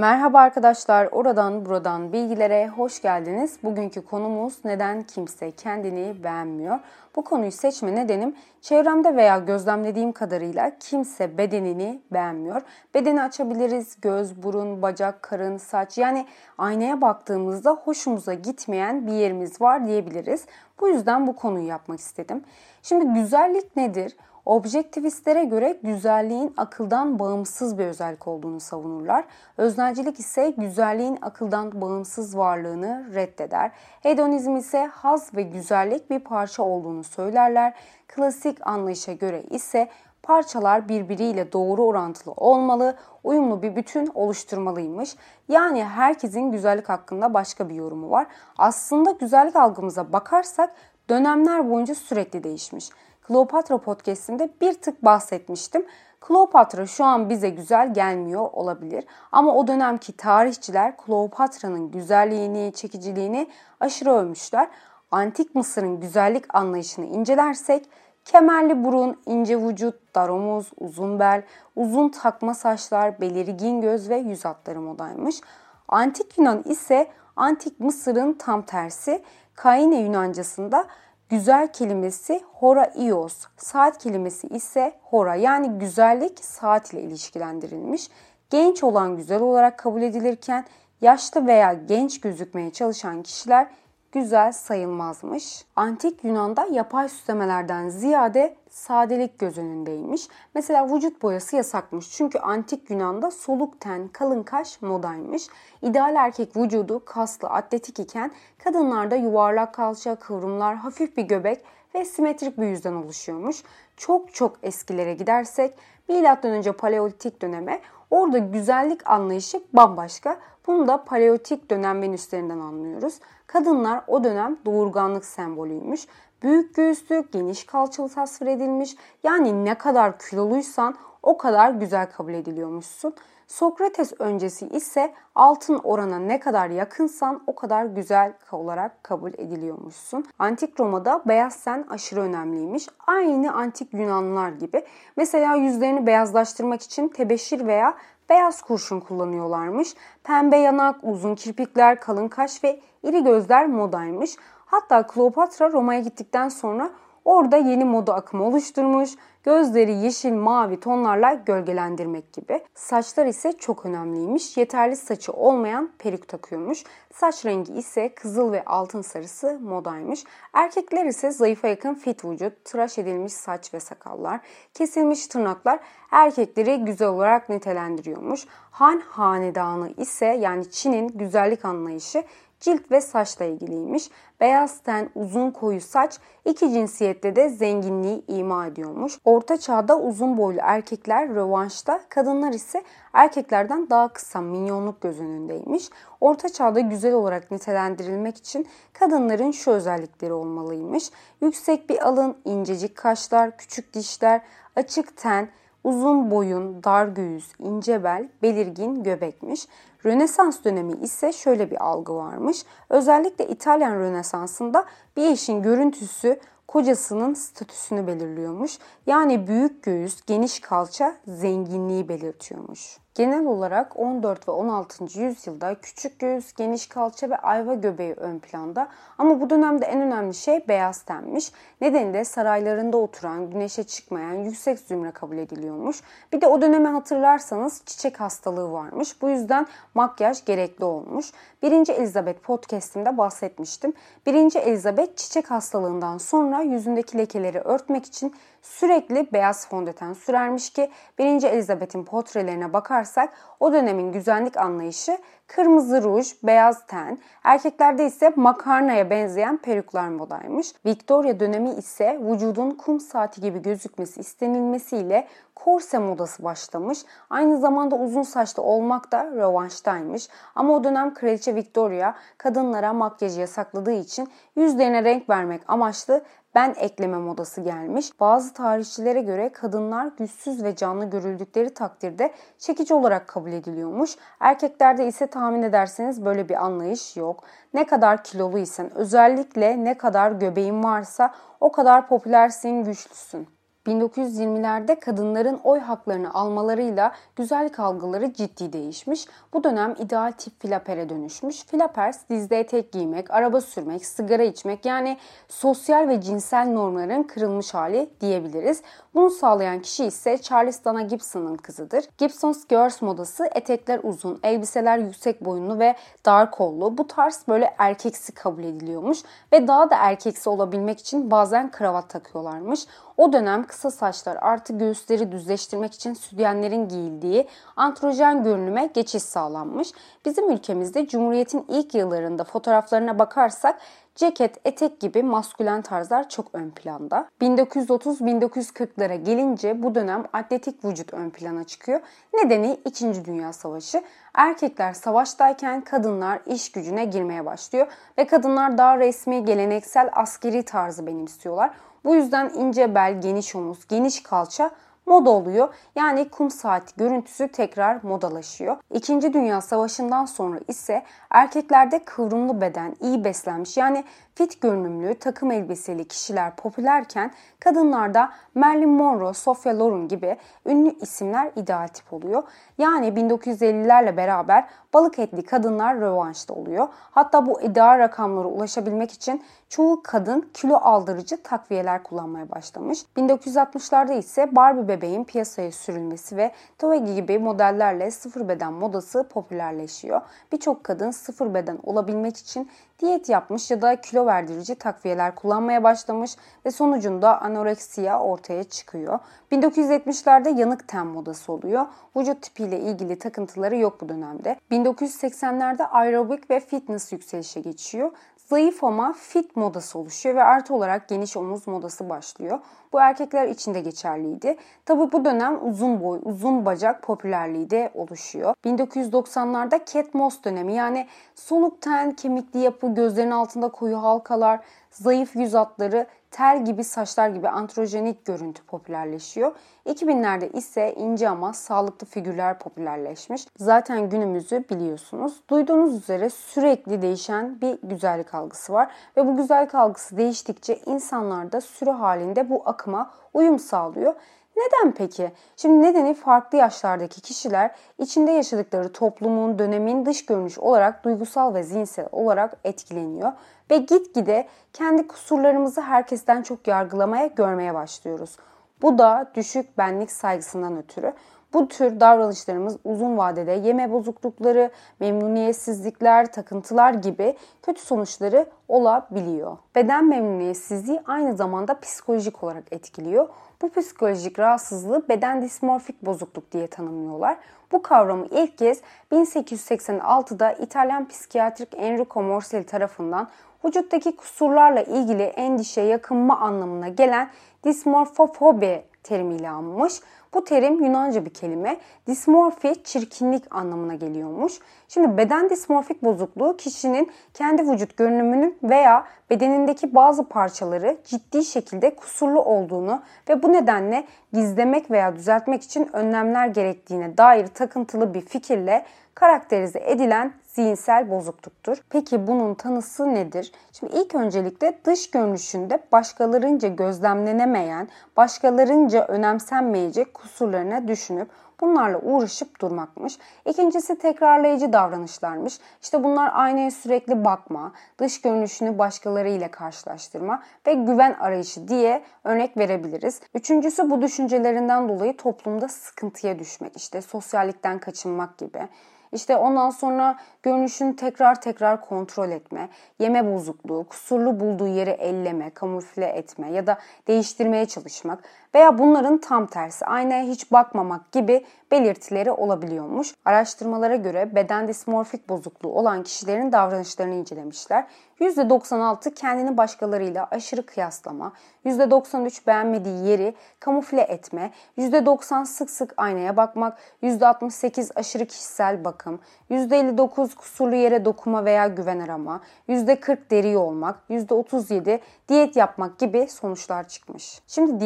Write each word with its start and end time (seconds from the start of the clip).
Merhaba 0.00 0.40
arkadaşlar, 0.40 1.08
oradan 1.12 1.66
buradan 1.66 2.12
bilgilere 2.12 2.68
hoş 2.68 3.02
geldiniz. 3.02 3.58
Bugünkü 3.62 4.04
konumuz 4.04 4.54
neden 4.64 5.02
kimse 5.02 5.50
kendini 5.50 6.24
beğenmiyor? 6.24 6.78
Bu 7.16 7.24
konuyu 7.24 7.52
seçme 7.52 7.94
nedenim 7.94 8.36
çevremde 8.60 9.16
veya 9.16 9.38
gözlemlediğim 9.38 10.12
kadarıyla 10.12 10.72
kimse 10.80 11.38
bedenini 11.38 12.02
beğenmiyor. 12.12 12.62
Bedeni 12.94 13.22
açabiliriz, 13.22 14.00
göz, 14.00 14.42
burun, 14.42 14.82
bacak, 14.82 15.22
karın, 15.22 15.56
saç 15.56 15.98
yani 15.98 16.26
aynaya 16.58 17.00
baktığımızda 17.00 17.70
hoşumuza 17.70 18.34
gitmeyen 18.34 19.06
bir 19.06 19.12
yerimiz 19.12 19.60
var 19.60 19.86
diyebiliriz. 19.86 20.44
Bu 20.80 20.88
yüzden 20.88 21.26
bu 21.26 21.36
konuyu 21.36 21.66
yapmak 21.66 22.00
istedim. 22.00 22.44
Şimdi 22.82 23.20
güzellik 23.20 23.76
nedir? 23.76 24.16
Objektivistlere 24.50 25.44
göre 25.44 25.78
güzelliğin 25.82 26.54
akıldan 26.56 27.18
bağımsız 27.18 27.78
bir 27.78 27.86
özellik 27.86 28.28
olduğunu 28.28 28.60
savunurlar. 28.60 29.24
Öznelcilik 29.56 30.20
ise 30.20 30.54
güzelliğin 30.58 31.18
akıldan 31.22 31.80
bağımsız 31.80 32.36
varlığını 32.36 33.14
reddeder. 33.14 33.70
Hedonizm 34.02 34.56
ise 34.56 34.86
haz 34.86 35.34
ve 35.34 35.42
güzellik 35.42 36.10
bir 36.10 36.18
parça 36.18 36.62
olduğunu 36.62 37.04
söylerler. 37.04 37.74
Klasik 38.08 38.66
anlayışa 38.66 39.12
göre 39.12 39.42
ise 39.42 39.88
parçalar 40.22 40.88
birbiriyle 40.88 41.52
doğru 41.52 41.84
orantılı 41.84 42.32
olmalı, 42.32 42.96
uyumlu 43.24 43.62
bir 43.62 43.76
bütün 43.76 44.10
oluşturmalıymış. 44.14 45.16
Yani 45.48 45.84
herkesin 45.84 46.52
güzellik 46.52 46.88
hakkında 46.88 47.34
başka 47.34 47.68
bir 47.68 47.74
yorumu 47.74 48.10
var. 48.10 48.26
Aslında 48.58 49.10
güzellik 49.10 49.56
algımıza 49.56 50.12
bakarsak 50.12 50.70
dönemler 51.10 51.70
boyunca 51.70 51.94
sürekli 51.94 52.44
değişmiş. 52.44 52.90
Kleopatra 53.26 53.78
podcast'imde 53.78 54.50
bir 54.60 54.72
tık 54.74 55.04
bahsetmiştim. 55.04 55.86
Kleopatra 56.20 56.86
şu 56.86 57.04
an 57.04 57.30
bize 57.30 57.48
güzel 57.48 57.94
gelmiyor 57.94 58.48
olabilir 58.52 59.04
ama 59.32 59.54
o 59.54 59.66
dönemki 59.66 60.12
tarihçiler 60.12 60.96
Kleopatra'nın 60.96 61.90
güzelliğini, 61.90 62.72
çekiciliğini 62.72 63.48
aşırı 63.80 64.10
övmüşler. 64.10 64.68
Antik 65.10 65.54
Mısır'ın 65.54 66.00
güzellik 66.00 66.54
anlayışını 66.54 67.06
incelersek 67.06 67.88
kemerli 68.24 68.84
burun, 68.84 69.16
ince 69.26 69.60
vücut, 69.60 70.14
dar 70.14 70.28
omuz, 70.28 70.70
uzun 70.80 71.20
bel, 71.20 71.42
uzun 71.76 72.08
takma 72.08 72.54
saçlar, 72.54 73.20
belirgin 73.20 73.80
göz 73.80 74.08
ve 74.08 74.16
yüz 74.16 74.44
hatları 74.44 74.80
modaymış. 74.80 75.40
Antik 75.88 76.38
Yunan 76.38 76.62
ise 76.62 77.10
Antik 77.36 77.80
Mısır'ın 77.80 78.32
tam 78.32 78.62
tersi. 78.62 79.22
Kaine 79.54 80.00
Yunancasında 80.00 80.86
Güzel 81.30 81.72
kelimesi 81.72 82.40
horaios, 82.52 83.46
saat 83.56 83.98
kelimesi 83.98 84.46
ise 84.46 84.92
hora 85.02 85.34
yani 85.34 85.78
güzellik 85.78 86.44
saat 86.44 86.92
ile 86.92 87.02
ilişkilendirilmiş. 87.02 88.08
Genç 88.50 88.84
olan 88.84 89.16
güzel 89.16 89.40
olarak 89.40 89.78
kabul 89.78 90.02
edilirken 90.02 90.64
yaşlı 91.00 91.46
veya 91.46 91.72
genç 91.72 92.20
gözükmeye 92.20 92.72
çalışan 92.72 93.22
kişiler 93.22 93.66
güzel 94.12 94.52
sayılmazmış. 94.52 95.64
Antik 95.76 96.24
Yunan'da 96.24 96.66
yapay 96.70 97.08
süslemelerden 97.08 97.88
ziyade 97.88 98.56
sadelik 98.70 99.38
göz 99.38 99.58
önündeymiş. 99.58 100.28
Mesela 100.54 100.94
vücut 100.94 101.22
boyası 101.22 101.56
yasakmış. 101.56 102.10
Çünkü 102.10 102.38
antik 102.38 102.90
Yunan'da 102.90 103.30
soluk 103.30 103.80
ten, 103.80 104.08
kalın 104.08 104.42
kaş 104.42 104.82
modaymış. 104.82 105.46
İdeal 105.82 106.16
erkek 106.16 106.56
vücudu 106.56 107.04
kaslı, 107.04 107.48
atletik 107.48 107.98
iken 107.98 108.30
kadınlarda 108.64 109.16
yuvarlak 109.16 109.74
kalça, 109.74 110.14
kıvrımlar, 110.14 110.76
hafif 110.76 111.16
bir 111.16 111.22
göbek 111.22 111.64
ve 111.94 112.04
simetrik 112.04 112.58
bir 112.58 112.66
yüzden 112.66 112.94
oluşuyormuş. 112.94 113.62
Çok 113.96 114.34
çok 114.34 114.56
eskilere 114.62 115.14
gidersek 115.14 115.74
M.Ö. 116.08 116.72
Paleolitik 116.72 117.42
döneme 117.42 117.80
orada 118.10 118.38
güzellik 118.38 119.10
anlayışı 119.10 119.62
bambaşka. 119.72 120.36
Bunu 120.66 120.88
da 120.88 121.04
Paleolitik 121.04 121.70
dönem 121.70 122.02
Venüslerinden 122.02 122.58
anlıyoruz. 122.58 123.14
Kadınlar 123.52 124.02
o 124.06 124.24
dönem 124.24 124.56
doğurganlık 124.64 125.24
sembolüymüş. 125.24 126.06
Büyük 126.42 126.74
göğüslü, 126.74 127.24
geniş 127.32 127.66
kalçalı 127.66 128.08
tasvir 128.08 128.46
edilmiş. 128.46 128.96
Yani 129.22 129.64
ne 129.64 129.78
kadar 129.78 130.18
kiloluysan 130.18 130.94
o 131.22 131.36
kadar 131.36 131.70
güzel 131.70 132.10
kabul 132.10 132.34
ediliyormuşsun. 132.34 133.14
Sokrates 133.46 134.12
öncesi 134.18 134.66
ise 134.68 135.14
altın 135.34 135.80
orana 135.84 136.18
ne 136.18 136.40
kadar 136.40 136.70
yakınsan 136.70 137.42
o 137.46 137.54
kadar 137.54 137.84
güzel 137.84 138.32
olarak 138.52 139.04
kabul 139.04 139.32
ediliyormuşsun. 139.32 140.24
Antik 140.38 140.80
Roma'da 140.80 141.22
beyaz 141.26 141.64
ten 141.64 141.86
aşırı 141.90 142.20
önemliymiş. 142.20 142.86
Aynı 143.06 143.52
antik 143.52 143.94
Yunanlılar 143.94 144.50
gibi. 144.50 144.84
Mesela 145.16 145.54
yüzlerini 145.54 146.06
beyazlaştırmak 146.06 146.82
için 146.82 147.08
tebeşir 147.08 147.66
veya 147.66 147.94
beyaz 148.28 148.62
kurşun 148.62 149.00
kullanıyorlarmış. 149.00 149.94
Pembe 150.24 150.56
yanak, 150.56 150.96
uzun 151.02 151.34
kirpikler, 151.34 152.00
kalın 152.00 152.28
kaş 152.28 152.64
ve 152.64 152.80
iri 153.02 153.24
gözler 153.24 153.66
modaymış. 153.66 154.36
Hatta 154.66 155.06
Kleopatra 155.06 155.72
Roma'ya 155.72 156.00
gittikten 156.00 156.48
sonra 156.48 156.90
orada 157.24 157.56
yeni 157.56 157.84
moda 157.84 158.14
akımı 158.14 158.46
oluşturmuş. 158.46 159.10
Gözleri 159.44 159.92
yeşil, 159.92 160.32
mavi 160.32 160.80
tonlarla 160.80 161.34
gölgelendirmek 161.34 162.32
gibi. 162.32 162.60
Saçlar 162.74 163.26
ise 163.26 163.52
çok 163.52 163.86
önemliymiş. 163.86 164.56
Yeterli 164.56 164.96
saçı 164.96 165.32
olmayan 165.32 165.90
peruk 165.98 166.28
takıyormuş. 166.28 166.84
Saç 167.14 167.46
rengi 167.46 167.72
ise 167.72 168.14
kızıl 168.14 168.52
ve 168.52 168.64
altın 168.64 169.02
sarısı 169.02 169.58
modaymış. 169.60 170.24
Erkekler 170.52 171.06
ise 171.06 171.30
zayıfa 171.30 171.68
yakın 171.68 171.94
fit 171.94 172.24
vücut, 172.24 172.64
tıraş 172.64 172.98
edilmiş 172.98 173.32
saç 173.32 173.74
ve 173.74 173.80
sakallar, 173.80 174.40
kesilmiş 174.74 175.26
tırnaklar 175.26 175.80
erkekleri 176.10 176.84
güzel 176.84 177.08
olarak 177.08 177.48
nitelendiriyormuş. 177.48 178.46
Han 178.70 179.00
hanedanı 179.08 179.90
ise 179.96 180.26
yani 180.26 180.70
Çin'in 180.70 181.08
güzellik 181.08 181.64
anlayışı 181.64 182.24
cilt 182.60 182.90
ve 182.90 183.00
saçla 183.00 183.44
ilgiliymiş. 183.44 184.10
Beyaz 184.40 184.80
ten, 184.80 185.10
uzun 185.14 185.50
koyu 185.50 185.80
saç 185.80 186.18
iki 186.44 186.72
cinsiyette 186.72 187.36
de 187.36 187.48
zenginliği 187.48 188.24
ima 188.28 188.66
ediyormuş. 188.66 189.18
Orta 189.24 189.56
çağda 189.56 190.00
uzun 190.00 190.38
boylu 190.38 190.58
erkekler 190.62 191.28
rövanşta, 191.28 192.00
kadınlar 192.08 192.52
ise 192.52 192.82
erkeklerden 193.12 193.90
daha 193.90 194.08
kısa 194.08 194.40
minyonluk 194.40 195.00
göz 195.00 195.20
önündeymiş. 195.20 195.90
Orta 196.20 196.48
çağda 196.48 196.80
güzel 196.80 197.12
olarak 197.14 197.50
nitelendirilmek 197.50 198.36
için 198.36 198.66
kadınların 198.92 199.50
şu 199.50 199.70
özellikleri 199.70 200.32
olmalıymış. 200.32 201.10
Yüksek 201.40 201.90
bir 201.90 202.08
alın, 202.08 202.36
incecik 202.44 202.96
kaşlar, 202.96 203.56
küçük 203.56 203.94
dişler, 203.94 204.40
açık 204.76 205.16
ten, 205.16 205.48
uzun 205.84 206.30
boyun, 206.30 206.84
dar 206.84 207.06
göğüs, 207.06 207.52
ince 207.58 208.04
bel, 208.04 208.28
belirgin 208.42 209.02
göbekmiş. 209.02 209.66
Rönesans 210.06 210.64
dönemi 210.64 210.92
ise 210.92 211.32
şöyle 211.32 211.70
bir 211.70 211.84
algı 211.84 212.14
varmış. 212.14 212.64
Özellikle 212.88 213.46
İtalyan 213.48 213.94
Rönesansı'nda 213.94 214.84
bir 215.16 215.30
eşin 215.30 215.62
görüntüsü 215.62 216.40
kocasının 216.68 217.34
statüsünü 217.34 218.06
belirliyormuş. 218.06 218.78
Yani 219.06 219.46
büyük 219.46 219.82
göğüs, 219.82 220.22
geniş 220.26 220.60
kalça 220.60 221.16
zenginliği 221.26 222.08
belirtiyormuş. 222.08 222.98
Genel 223.14 223.46
olarak 223.46 223.98
14 223.98 224.48
ve 224.48 224.52
16. 224.52 225.20
yüzyılda 225.20 225.74
küçük 225.74 226.18
göğüs, 226.18 226.52
geniş 226.52 226.86
kalça 226.88 227.30
ve 227.30 227.36
ayva 227.36 227.74
göbeği 227.74 228.12
ön 228.12 228.38
planda 228.38 228.88
ama 229.18 229.40
bu 229.40 229.50
dönemde 229.50 229.84
en 229.86 230.00
önemli 230.00 230.34
şey 230.34 230.68
beyaz 230.68 231.02
tenmiş. 231.02 231.52
Nedeni 231.80 232.14
de 232.14 232.24
saraylarında 232.24 232.96
oturan, 232.96 233.50
güneşe 233.50 233.82
çıkmayan 233.84 234.34
yüksek 234.34 234.78
zümre 234.78 235.10
kabul 235.10 235.38
ediliyormuş. 235.38 236.00
Bir 236.32 236.40
de 236.40 236.46
o 236.46 236.62
dönemi 236.62 236.88
hatırlarsanız 236.88 237.82
çiçek 237.86 238.20
hastalığı 238.20 238.72
varmış. 238.72 239.22
Bu 239.22 239.28
yüzden 239.28 239.66
makyaj 239.94 240.44
gerekli 240.44 240.84
olmuş. 240.84 241.32
1. 241.62 241.88
Elizabeth 241.88 242.40
podcastimde 242.40 243.18
bahsetmiştim. 243.18 243.92
1. 244.26 244.56
Elizabeth 244.56 245.16
çiçek 245.16 245.50
hastalığından 245.50 246.18
sonra 246.18 246.60
yüzündeki 246.60 247.18
lekeleri 247.18 247.58
örtmek 247.58 248.06
için 248.06 248.34
sürekli 248.62 249.32
beyaz 249.32 249.68
fondöten 249.68 250.12
sürermiş 250.12 250.70
ki 250.70 250.90
1. 251.18 251.42
Elizabeth'in 251.42 252.04
portrelerine 252.04 252.72
bakarsak 253.00 253.32
o 253.60 253.72
dönemin 253.72 254.12
güzellik 254.12 254.56
anlayışı 254.56 255.18
kırmızı 255.54 256.02
ruj, 256.02 256.32
beyaz 256.42 256.86
ten, 256.86 257.18
erkeklerde 257.44 258.06
ise 258.06 258.32
makarnaya 258.36 259.10
benzeyen 259.10 259.56
peruklar 259.56 260.08
modaymış. 260.08 260.72
Victoria 260.86 261.40
dönemi 261.40 261.70
ise 261.70 262.20
vücudun 262.22 262.70
kum 262.70 263.00
saati 263.00 263.40
gibi 263.40 263.62
gözükmesi 263.62 264.20
istenilmesiyle 264.20 265.28
korse 265.54 265.98
modası 265.98 266.44
başlamış. 266.44 266.98
Aynı 267.30 267.58
zamanda 267.58 267.96
uzun 267.96 268.22
saçlı 268.22 268.62
olmak 268.62 269.12
da 269.12 269.24
rövanştaymış. 269.24 270.28
Ama 270.54 270.74
o 270.74 270.84
dönem 270.84 271.14
Kraliçe 271.14 271.54
Victoria 271.54 272.14
kadınlara 272.38 272.92
makyajı 272.92 273.40
yasakladığı 273.40 273.92
için 273.92 274.28
yüzlerine 274.56 275.04
renk 275.04 275.30
vermek 275.30 275.62
amaçlı 275.68 276.24
ben 276.54 276.74
ekleme 276.78 277.18
modası 277.18 277.60
gelmiş. 277.60 278.20
Bazı 278.20 278.52
tarihçilere 278.52 279.20
göre 279.20 279.48
kadınlar 279.52 280.10
güçsüz 280.18 280.64
ve 280.64 280.76
canlı 280.76 281.10
görüldükleri 281.10 281.74
takdirde 281.74 282.32
çekici 282.58 282.94
olarak 282.94 283.28
kabul 283.28 283.52
ediliyormuş. 283.52 284.16
Erkeklerde 284.40 285.06
ise 285.06 285.26
tahmin 285.40 285.62
ederseniz 285.62 286.24
böyle 286.24 286.48
bir 286.48 286.64
anlayış 286.64 287.16
yok. 287.16 287.44
Ne 287.74 287.86
kadar 287.86 288.24
kiloluysan 288.24 288.94
özellikle 288.94 289.84
ne 289.84 289.98
kadar 289.98 290.32
göbeğin 290.32 290.84
varsa 290.84 291.34
o 291.60 291.72
kadar 291.72 292.08
popülersin, 292.08 292.84
güçlüsün. 292.84 293.48
1920'lerde 293.90 295.00
kadınların 295.00 295.60
oy 295.64 295.78
haklarını 295.78 296.34
almalarıyla 296.34 297.12
güzellik 297.36 297.80
algıları 297.80 298.32
ciddi 298.32 298.72
değişmiş. 298.72 299.26
Bu 299.52 299.64
dönem 299.64 299.94
ideal 299.98 300.32
tip 300.32 300.60
filapere 300.62 301.08
dönüşmüş. 301.08 301.64
Filapers 301.64 302.18
dizde 302.30 302.60
etek 302.60 302.92
giymek, 302.92 303.30
araba 303.30 303.60
sürmek, 303.60 304.06
sigara 304.06 304.42
içmek 304.42 304.84
yani 304.84 305.18
sosyal 305.48 306.08
ve 306.08 306.20
cinsel 306.20 306.66
normların 306.66 307.22
kırılmış 307.22 307.74
hali 307.74 308.10
diyebiliriz. 308.20 308.82
Bunu 309.14 309.30
sağlayan 309.30 309.82
kişi 309.82 310.04
ise 310.04 310.38
Charles 310.38 310.84
Dana 310.84 311.02
Gibson'ın 311.02 311.56
kızıdır. 311.56 312.04
Gibson's 312.18 312.66
Girls 312.68 313.02
modası 313.02 313.50
etekler 313.54 314.00
uzun, 314.02 314.40
elbiseler 314.42 314.98
yüksek 314.98 315.44
boyunlu 315.44 315.78
ve 315.78 315.96
dar 316.26 316.50
kollu. 316.50 316.98
Bu 316.98 317.06
tarz 317.06 317.44
böyle 317.48 317.74
erkeksi 317.78 318.32
kabul 318.32 318.64
ediliyormuş 318.64 319.18
ve 319.52 319.68
daha 319.68 319.90
da 319.90 319.96
erkeksi 319.96 320.50
olabilmek 320.50 321.00
için 321.00 321.30
bazen 321.30 321.70
kravat 321.70 322.08
takıyorlarmış. 322.08 322.86
O 323.20 323.32
dönem 323.32 323.66
kısa 323.66 323.90
saçlar 323.90 324.38
artı 324.40 324.78
göğüsleri 324.78 325.32
düzleştirmek 325.32 325.94
için 325.94 326.14
sütyenlerin 326.14 326.88
giyildiği 326.88 327.48
androjen 327.76 328.44
görünüme 328.44 328.86
geçiş 328.94 329.22
sağlanmış. 329.22 329.92
Bizim 330.24 330.50
ülkemizde 330.50 331.06
Cumhuriyet'in 331.06 331.64
ilk 331.68 331.94
yıllarında 331.94 332.44
fotoğraflarına 332.44 333.18
bakarsak 333.18 333.78
ceket, 334.14 334.60
etek 334.64 335.00
gibi 335.00 335.22
maskülen 335.22 335.82
tarzlar 335.82 336.28
çok 336.28 336.46
ön 336.52 336.70
planda. 336.70 337.28
1930-1940'lara 337.40 339.14
gelince 339.14 339.82
bu 339.82 339.94
dönem 339.94 340.24
atletik 340.32 340.84
vücut 340.84 341.14
ön 341.14 341.30
plana 341.30 341.64
çıkıyor. 341.64 342.00
Nedeni 342.34 342.80
2. 342.84 343.24
Dünya 343.24 343.52
Savaşı. 343.52 344.02
Erkekler 344.34 344.92
savaştayken 344.92 345.80
kadınlar 345.80 346.40
iş 346.46 346.72
gücüne 346.72 347.04
girmeye 347.04 347.46
başlıyor 347.46 347.86
ve 348.18 348.26
kadınlar 348.26 348.78
daha 348.78 348.98
resmi, 348.98 349.44
geleneksel 349.44 350.10
askeri 350.12 350.62
tarzı 350.62 351.06
benimsiyorlar. 351.06 351.70
Bu 352.04 352.14
yüzden 352.14 352.48
ince 352.48 352.94
bel, 352.94 353.20
geniş 353.20 353.56
omuz, 353.56 353.86
geniş 353.88 354.22
kalça 354.22 354.70
moda 355.06 355.30
oluyor. 355.30 355.74
Yani 355.96 356.28
kum 356.28 356.50
saati 356.50 356.96
görüntüsü 356.96 357.48
tekrar 357.48 357.98
modalaşıyor. 358.02 358.76
İkinci 358.94 359.32
Dünya 359.32 359.60
Savaşı'ndan 359.60 360.24
sonra 360.24 360.60
ise 360.68 361.02
erkeklerde 361.30 362.04
kıvrımlı 362.04 362.60
beden, 362.60 362.96
iyi 363.00 363.24
beslenmiş 363.24 363.76
yani 363.76 364.04
fit 364.40 364.60
görünümlü 364.60 365.14
takım 365.14 365.50
elbiseli 365.50 366.04
kişiler 366.08 366.56
popülerken 366.56 367.32
kadınlarda 367.60 368.32
Marilyn 368.54 368.88
Monroe, 368.88 369.34
Sophia 369.34 369.78
Loren 369.78 370.08
gibi 370.08 370.36
ünlü 370.66 370.94
isimler 371.00 371.50
ideal 371.56 371.88
tip 371.88 372.12
oluyor. 372.12 372.42
Yani 372.78 373.08
1950'lerle 373.08 374.16
beraber 374.16 374.68
balık 374.94 375.18
etli 375.18 375.42
kadınlar 375.42 376.00
rövanşta 376.00 376.54
oluyor. 376.54 376.88
Hatta 376.92 377.46
bu 377.46 377.62
ideal 377.62 377.98
rakamlara 377.98 378.48
ulaşabilmek 378.48 379.12
için 379.12 379.42
çoğu 379.68 380.02
kadın 380.02 380.50
kilo 380.54 380.76
aldırıcı 380.76 381.42
takviyeler 381.42 382.02
kullanmaya 382.02 382.50
başlamış. 382.50 383.04
1960'larda 383.16 384.18
ise 384.18 384.56
Barbie 384.56 384.88
bebeğin 384.88 385.24
piyasaya 385.24 385.72
sürülmesi 385.72 386.36
ve 386.36 386.52
Twiggy 386.78 387.14
gibi 387.14 387.38
modellerle 387.38 388.10
sıfır 388.10 388.48
beden 388.48 388.72
modası 388.72 389.28
popülerleşiyor. 389.28 390.20
Birçok 390.52 390.84
kadın 390.84 391.10
sıfır 391.10 391.54
beden 391.54 391.78
olabilmek 391.82 392.36
için 392.36 392.70
diyet 393.00 393.28
yapmış 393.28 393.70
ya 393.70 393.82
da 393.82 394.00
kilo 394.00 394.26
verdirici 394.26 394.74
takviyeler 394.74 395.34
kullanmaya 395.34 395.82
başlamış 395.82 396.36
ve 396.66 396.70
sonucunda 396.70 397.40
anoreksiya 397.40 398.20
ortaya 398.20 398.64
çıkıyor. 398.64 399.18
1970'lerde 399.52 400.58
yanık 400.60 400.88
ten 400.88 401.06
modası 401.06 401.52
oluyor. 401.52 401.86
Vücut 402.16 402.42
tipiyle 402.42 402.80
ilgili 402.80 403.18
takıntıları 403.18 403.76
yok 403.76 404.00
bu 404.00 404.08
dönemde. 404.08 404.56
1980'lerde 404.70 405.84
aerobik 405.84 406.50
ve 406.50 406.60
fitness 406.60 407.12
yükselişe 407.12 407.60
geçiyor 407.60 408.10
zayıf 408.50 408.84
ama 408.84 409.12
fit 409.12 409.56
modası 409.56 409.98
oluşuyor 409.98 410.34
ve 410.34 410.42
artı 410.42 410.74
olarak 410.74 411.08
geniş 411.08 411.36
omuz 411.36 411.66
modası 411.66 412.08
başlıyor. 412.08 412.58
Bu 412.92 413.00
erkekler 413.00 413.48
için 413.48 413.74
de 413.74 413.80
geçerliydi. 413.80 414.56
Tabi 414.86 415.12
bu 415.12 415.24
dönem 415.24 415.68
uzun 415.68 416.02
boy, 416.02 416.20
uzun 416.22 416.66
bacak 416.66 417.02
popülerliği 417.02 417.70
de 417.70 417.90
oluşuyor. 417.94 418.54
1990'larda 418.64 419.92
Cat 419.92 420.14
Moss 420.14 420.44
dönemi 420.44 420.74
yani 420.74 421.06
soluk 421.34 421.80
ten, 421.80 422.12
kemikli 422.12 422.58
yapı, 422.58 422.94
gözlerin 422.94 423.30
altında 423.30 423.68
koyu 423.68 424.02
halkalar, 424.02 424.60
zayıf 424.90 425.36
yüz 425.36 425.54
hatları 425.54 426.06
tel 426.30 426.64
gibi 426.64 426.84
saçlar 426.84 427.28
gibi 427.28 427.48
androjenik 427.48 428.24
görüntü 428.24 428.62
popülerleşiyor. 428.62 429.52
2000'lerde 429.86 430.56
ise 430.56 430.94
ince 430.94 431.28
ama 431.28 431.52
sağlıklı 431.52 432.06
figürler 432.06 432.58
popülerleşmiş. 432.58 433.46
Zaten 433.56 434.10
günümüzü 434.10 434.64
biliyorsunuz. 434.70 435.40
Duyduğunuz 435.50 435.94
üzere 435.94 436.30
sürekli 436.30 437.02
değişen 437.02 437.60
bir 437.60 437.78
güzellik 437.82 438.34
algısı 438.34 438.72
var 438.72 438.92
ve 439.16 439.26
bu 439.26 439.36
güzellik 439.36 439.74
algısı 439.74 440.16
değiştikçe 440.16 440.76
insanlar 440.86 441.52
da 441.52 441.60
sürü 441.60 441.90
halinde 441.90 442.50
bu 442.50 442.62
akıma 442.64 443.10
uyum 443.34 443.58
sağlıyor. 443.58 444.14
Neden 444.56 444.92
peki? 444.92 445.32
Şimdi 445.56 445.82
nedeni 445.82 446.14
farklı 446.14 446.58
yaşlardaki 446.58 447.20
kişiler 447.20 447.70
içinde 447.98 448.30
yaşadıkları 448.30 448.92
toplumun, 448.92 449.58
dönemin 449.58 450.06
dış 450.06 450.26
görünüş 450.26 450.58
olarak 450.58 451.04
duygusal 451.04 451.54
ve 451.54 451.62
zihinsel 451.62 452.06
olarak 452.12 452.56
etkileniyor 452.64 453.32
ve 453.70 453.76
gitgide 453.76 454.48
kendi 454.72 455.08
kusurlarımızı 455.08 455.80
herkesten 455.80 456.42
çok 456.42 456.68
yargılamaya, 456.68 457.26
görmeye 457.26 457.74
başlıyoruz. 457.74 458.36
Bu 458.82 458.98
da 458.98 459.30
düşük 459.34 459.78
benlik 459.78 460.12
saygısından 460.12 460.76
ötürü. 460.76 461.12
Bu 461.52 461.68
tür 461.68 462.00
davranışlarımız 462.00 462.76
uzun 462.84 463.18
vadede 463.18 463.52
yeme 463.52 463.92
bozuklukları, 463.92 464.70
memnuniyetsizlikler, 465.00 466.32
takıntılar 466.32 466.94
gibi 466.94 467.36
kötü 467.62 467.80
sonuçları 467.80 468.46
olabiliyor. 468.68 469.58
Beden 469.74 470.08
memnuniyetsizliği 470.08 471.00
aynı 471.06 471.36
zamanda 471.36 471.80
psikolojik 471.80 472.44
olarak 472.44 472.64
etkiliyor. 472.70 473.28
Bu 473.62 473.70
psikolojik 473.70 474.38
rahatsızlığı 474.38 475.08
beden 475.08 475.42
dismorfik 475.42 476.02
bozukluk 476.02 476.52
diye 476.52 476.66
tanımlıyorlar. 476.66 477.36
Bu 477.72 477.82
kavramı 477.82 478.26
ilk 478.26 478.58
kez 478.58 478.80
1886'da 479.12 480.52
İtalyan 480.52 481.08
psikiyatrik 481.08 481.68
Enrico 481.76 482.22
Morselli 482.22 482.66
tarafından 482.66 483.28
vücuttaki 483.64 484.16
kusurlarla 484.16 484.82
ilgili 484.82 485.22
endişe, 485.22 485.80
yakınma 485.80 486.38
anlamına 486.38 486.88
gelen 486.88 487.30
dismorfofobi 487.64 488.82
terimiyle 489.02 489.48
anmış. 489.48 490.00
Bu 490.34 490.44
terim 490.44 490.84
Yunanca 490.84 491.24
bir 491.24 491.30
kelime. 491.30 491.76
Dismorfi 492.06 492.82
çirkinlik 492.84 493.54
anlamına 493.54 493.94
geliyormuş. 493.94 494.52
Şimdi 494.88 495.16
beden 495.16 495.50
dismorfik 495.50 496.04
bozukluğu 496.04 496.56
kişinin 496.56 497.10
kendi 497.34 497.62
vücut 497.62 497.96
görünümünün 497.96 498.58
veya 498.62 499.06
bedenindeki 499.30 499.94
bazı 499.94 500.28
parçaları 500.28 500.96
ciddi 501.04 501.44
şekilde 501.44 501.94
kusurlu 501.94 502.42
olduğunu 502.42 503.02
ve 503.28 503.42
bu 503.42 503.52
nedenle 503.52 504.04
gizlemek 504.32 504.90
veya 504.90 505.16
düzeltmek 505.16 505.62
için 505.62 505.90
önlemler 505.92 506.46
gerektiğine 506.46 507.18
dair 507.18 507.46
takıntılı 507.46 508.14
bir 508.14 508.20
fikirle 508.20 508.84
karakterize 509.14 509.82
edilen 509.86 510.32
zihinsel 510.52 511.10
bozukluktur. 511.10 511.82
Peki 511.90 512.26
bunun 512.26 512.54
tanısı 512.54 513.14
nedir? 513.14 513.52
Şimdi 513.72 513.96
ilk 513.96 514.14
öncelikle 514.14 514.78
dış 514.84 515.10
görünüşünde 515.10 515.82
başkalarınca 515.92 516.68
gözlemlenemeyen, 516.68 517.88
başkalarınca 518.16 519.06
önemsenmeyecek 519.06 520.14
kusurlarına 520.14 520.88
düşünüp 520.88 521.28
bunlarla 521.60 521.98
uğraşıp 521.98 522.60
durmakmış. 522.60 523.18
İkincisi 523.46 523.98
tekrarlayıcı 523.98 524.72
davranışlarmış. 524.72 525.58
İşte 525.82 526.04
bunlar 526.04 526.30
aynaya 526.34 526.70
sürekli 526.70 527.24
bakma, 527.24 527.72
dış 527.98 528.20
görünüşünü 528.20 528.78
başkalarıyla 528.78 529.50
karşılaştırma 529.50 530.42
ve 530.66 530.72
güven 530.72 531.16
arayışı 531.20 531.68
diye 531.68 532.02
örnek 532.24 532.56
verebiliriz. 532.56 533.20
Üçüncüsü 533.34 533.90
bu 533.90 534.02
düşüncelerinden 534.02 534.88
dolayı 534.88 535.16
toplumda 535.16 535.68
sıkıntıya 535.68 536.38
düşmek, 536.38 536.76
işte 536.76 537.02
sosyallikten 537.02 537.78
kaçınmak 537.78 538.38
gibi. 538.38 538.68
İşte 539.12 539.36
ondan 539.36 539.70
sonra 539.70 540.16
görünüşünü 540.42 540.96
tekrar 540.96 541.40
tekrar 541.40 541.80
kontrol 541.80 542.30
etme, 542.30 542.68
yeme 542.98 543.32
bozukluğu, 543.34 543.84
kusurlu 543.88 544.40
bulduğu 544.40 544.68
yeri 544.68 544.90
elleme, 544.90 545.50
kamufle 545.50 546.06
etme 546.06 546.50
ya 546.52 546.66
da 546.66 546.78
değiştirmeye 547.08 547.66
çalışmak 547.66 548.24
veya 548.54 548.78
bunların 548.78 549.18
tam 549.18 549.46
tersi 549.46 549.86
aynaya 549.86 550.24
hiç 550.24 550.52
bakmamak 550.52 551.12
gibi 551.12 551.44
belirtileri 551.70 552.30
olabiliyormuş. 552.32 553.14
Araştırmalara 553.24 553.96
göre 553.96 554.34
beden 554.34 554.68
dismorfik 554.68 555.28
bozukluğu 555.28 555.68
olan 555.68 556.02
kişilerin 556.02 556.52
davranışlarını 556.52 557.14
incelemişler. 557.14 557.86
%96 558.20 559.14
kendini 559.14 559.56
başkalarıyla 559.56 560.28
aşırı 560.30 560.66
kıyaslama, 560.66 561.32
%93 561.64 562.46
beğenmediği 562.46 563.06
yeri 563.06 563.34
kamufle 563.60 564.00
etme, 564.00 564.50
%90 564.78 565.46
sık 565.46 565.70
sık 565.70 565.94
aynaya 565.96 566.36
bakmak, 566.36 566.78
%68 567.02 567.92
aşırı 567.94 568.26
kişisel 568.26 568.84
bakım, 568.84 569.20
%59 569.50 570.34
kusurlu 570.34 570.74
yere 570.74 571.04
dokuma 571.04 571.44
veya 571.44 571.66
güven 571.66 572.00
arama, 572.00 572.40
%40 572.68 573.30
deri 573.30 573.56
olmak, 573.56 573.98
%37 574.10 575.00
diyet 575.28 575.56
yapmak 575.56 575.98
gibi 575.98 576.28
sonuçlar 576.28 576.88
çıkmış. 576.88 577.40
Şimdi 577.46 577.80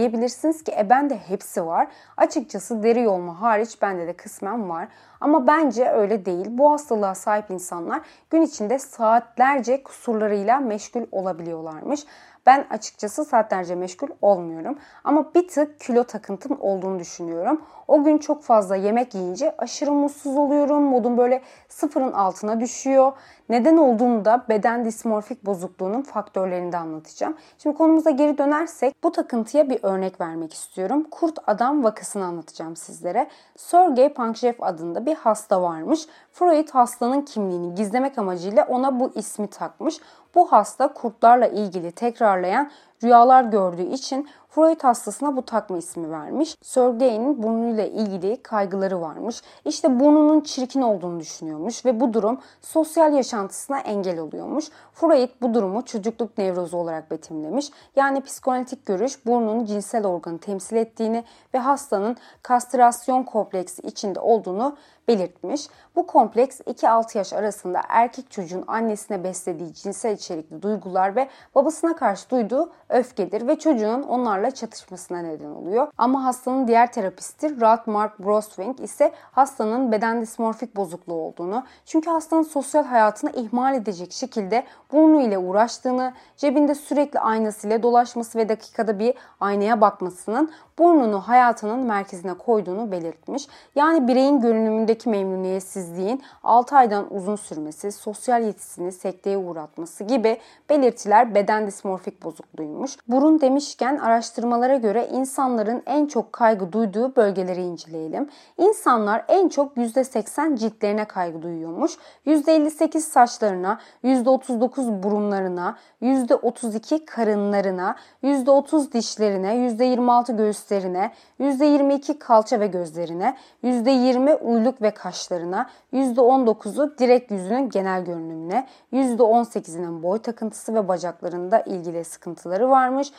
diyebilirsiniz 0.54 0.64
ki 0.64 0.72
e 0.78 0.90
bende 0.90 1.16
hepsi 1.16 1.66
var. 1.66 1.88
Açıkçası 2.16 2.82
deri 2.82 3.02
yolma 3.02 3.40
hariç 3.40 3.82
bende 3.82 4.06
de 4.06 4.12
kısmen 4.12 4.68
var. 4.68 4.88
Ama 5.20 5.46
bence 5.46 5.88
öyle 5.88 6.24
değil. 6.24 6.46
Bu 6.50 6.72
hastalığa 6.72 7.14
sahip 7.14 7.50
insanlar 7.50 8.00
gün 8.30 8.42
içinde 8.42 8.78
saatlerce 8.78 9.82
kusurlarıyla 9.82 10.60
meşgul 10.60 11.06
olabiliyorlarmış. 11.12 12.04
Ben 12.46 12.66
açıkçası 12.70 13.24
saatlerce 13.24 13.74
meşgul 13.74 14.08
olmuyorum. 14.22 14.78
Ama 15.04 15.34
bir 15.34 15.48
tık 15.48 15.80
kilo 15.80 16.04
takıntım 16.04 16.58
olduğunu 16.60 16.98
düşünüyorum. 16.98 17.62
O 17.88 18.04
gün 18.04 18.18
çok 18.18 18.42
fazla 18.42 18.76
yemek 18.76 19.14
yiyince 19.14 19.54
aşırı 19.58 19.92
mutsuz 19.92 20.36
oluyorum. 20.36 20.82
Modum 20.82 21.18
böyle 21.18 21.42
sıfırın 21.68 22.12
altına 22.12 22.60
düşüyor. 22.60 23.12
Neden 23.48 23.76
olduğunu 23.76 24.24
da 24.24 24.44
beden 24.48 24.84
dismorfik 24.84 25.46
bozukluğunun 25.46 26.02
faktörlerini 26.02 26.72
de 26.72 26.76
anlatacağım. 26.76 27.36
Şimdi 27.58 27.76
konumuza 27.76 28.10
geri 28.10 28.38
dönersek 28.38 28.94
bu 29.04 29.12
takıntıya 29.12 29.70
bir 29.70 29.78
örnek 29.82 30.20
vermek 30.20 30.54
istiyorum. 30.54 31.06
Kurt 31.10 31.38
adam 31.46 31.84
vakasını 31.84 32.24
anlatacağım 32.24 32.76
sizlere. 32.76 33.28
Sergey 33.56 34.08
Pankshev 34.08 34.54
adında 34.58 35.06
bir 35.06 35.14
hasta 35.14 35.62
varmış. 35.62 36.06
Freud 36.34 36.68
hastanın 36.68 37.20
kimliğini 37.20 37.74
gizlemek 37.74 38.18
amacıyla 38.18 38.64
ona 38.64 39.00
bu 39.00 39.12
ismi 39.14 39.46
takmış. 39.46 39.96
Bu 40.34 40.52
hasta 40.52 40.92
kurtlarla 40.92 41.46
ilgili 41.46 41.92
tekrarlayan 41.92 42.70
rüyalar 43.02 43.44
gördüğü 43.44 43.82
için 43.82 44.28
Freud 44.54 44.84
hastasına 44.84 45.36
bu 45.36 45.42
takma 45.44 45.78
ismi 45.78 46.10
vermiş. 46.10 46.56
Sergey'in 46.62 47.42
burnuyla 47.42 47.84
ilgili 47.84 48.42
kaygıları 48.42 49.00
varmış. 49.00 49.42
İşte 49.64 50.00
burnunun 50.00 50.40
çirkin 50.40 50.82
olduğunu 50.82 51.20
düşünüyormuş 51.20 51.84
ve 51.84 52.00
bu 52.00 52.14
durum 52.14 52.40
sosyal 52.60 53.12
yaşantısına 53.12 53.78
engel 53.78 54.18
oluyormuş. 54.18 54.64
Freud 54.92 55.30
bu 55.42 55.54
durumu 55.54 55.84
çocukluk 55.84 56.38
nevrozu 56.38 56.76
olarak 56.76 57.10
betimlemiş. 57.10 57.70
Yani 57.96 58.20
psikolojik 58.20 58.86
görüş 58.86 59.26
burnun 59.26 59.64
cinsel 59.64 60.06
organı 60.06 60.38
temsil 60.38 60.76
ettiğini 60.76 61.24
ve 61.54 61.58
hastanın 61.58 62.16
kastrasyon 62.42 63.22
kompleksi 63.22 63.82
içinde 63.82 64.20
olduğunu 64.20 64.76
belirtmiş. 65.08 65.66
Bu 65.96 66.06
kompleks 66.06 66.60
2-6 66.60 67.18
yaş 67.18 67.32
arasında 67.32 67.80
erkek 67.88 68.30
çocuğun 68.30 68.64
annesine 68.66 69.24
beslediği 69.24 69.74
cinsel 69.74 70.14
içerikli 70.14 70.62
duygular 70.62 71.16
ve 71.16 71.28
babasına 71.54 71.96
karşı 71.96 72.30
duyduğu 72.30 72.72
öfkedir 72.88 73.48
ve 73.48 73.58
çocuğun 73.58 74.02
onlarla 74.02 74.43
çatışmasına 74.50 75.22
neden 75.22 75.50
oluyor. 75.50 75.88
Ama 75.98 76.24
hastanın 76.24 76.68
diğer 76.68 76.92
terapisti 76.92 77.60
Ralph 77.60 77.86
Mark 77.86 78.18
Broswing 78.18 78.80
ise 78.80 79.12
hastanın 79.32 79.92
beden 79.92 80.22
dismorfik 80.22 80.76
bozukluğu 80.76 81.14
olduğunu, 81.14 81.64
çünkü 81.84 82.10
hastanın 82.10 82.42
sosyal 82.42 82.84
hayatını 82.84 83.30
ihmal 83.30 83.74
edecek 83.74 84.12
şekilde 84.12 84.64
burnu 84.92 85.20
ile 85.20 85.38
uğraştığını, 85.38 86.12
cebinde 86.36 86.74
sürekli 86.74 87.20
aynasıyla 87.20 87.82
dolaşması 87.82 88.38
ve 88.38 88.48
dakikada 88.48 88.98
bir 88.98 89.14
aynaya 89.40 89.80
bakmasının 89.80 90.50
burnunu 90.78 91.20
hayatının 91.20 91.86
merkezine 91.86 92.34
koyduğunu 92.34 92.92
belirtmiş. 92.92 93.48
Yani 93.74 94.08
bireyin 94.08 94.40
görünümündeki 94.40 95.08
memnuniyetsizliğin 95.08 96.22
6 96.42 96.76
aydan 96.76 97.14
uzun 97.14 97.36
sürmesi, 97.36 97.92
sosyal 97.92 98.42
yetisini 98.42 98.92
sekteye 98.92 99.38
uğratması 99.38 100.04
gibi 100.04 100.40
belirtiler 100.70 101.34
beden 101.34 101.66
dismorfik 101.66 102.24
bozukluğuymuş. 102.24 102.96
Burun 103.08 103.40
demişken 103.40 103.96
araştırmalara 104.34 104.76
göre 104.76 105.08
insanların 105.12 105.82
en 105.86 106.06
çok 106.06 106.32
kaygı 106.32 106.72
duyduğu 106.72 107.16
bölgeleri 107.16 107.62
inceleyelim. 107.62 108.28
İnsanlar 108.58 109.24
en 109.28 109.48
çok 109.48 109.76
%80 109.76 110.56
ciltlerine 110.56 111.04
kaygı 111.04 111.42
duyuyormuş. 111.42 111.92
%58 112.26 113.00
saçlarına, 113.00 113.78
%39 114.04 115.02
burunlarına, 115.02 115.76
%32 116.02 117.04
karınlarına, 117.04 117.96
%30 118.22 118.92
dişlerine, 118.92 119.54
%26 119.54 120.36
göğüslerine, 120.36 121.12
%22 121.40 122.18
kalça 122.18 122.60
ve 122.60 122.66
gözlerine, 122.66 123.36
%20 123.62 124.34
uyluk 124.34 124.82
ve 124.82 124.90
kaşlarına, 124.90 125.66
%19'u 125.92 126.98
direkt 126.98 127.30
yüzünün 127.30 127.68
genel 127.68 128.04
görünümüne, 128.04 128.66
%18'inin 128.92 130.02
boy 130.02 130.18
takıntısı 130.18 130.74
ve 130.74 130.88
bacaklarında 130.88 131.60
ilgili 131.60 132.04
sıkıntıları 132.04 132.70
varmış, 132.70 133.12